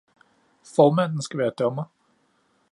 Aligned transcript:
Formanden 0.63 1.21
skal 1.21 1.39
være 1.39 1.49
dommer 1.59 1.83